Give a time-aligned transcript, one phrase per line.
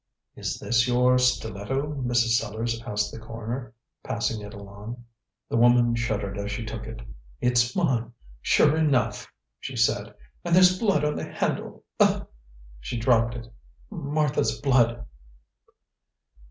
[0.35, 2.39] "Is this your stiletto, Mrs.
[2.41, 5.05] Sellars?" asked the coroner, passing it along.
[5.47, 7.03] The woman shuddered as she took it.
[7.39, 8.11] "It's mine,
[8.41, 10.15] sure enough," she said.
[10.43, 11.83] "And there's blood on the handle.
[11.99, 12.25] Ugh!"
[12.79, 13.49] she dropped it.
[13.91, 15.05] "Martha's blood!"